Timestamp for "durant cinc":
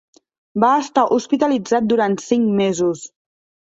1.95-2.53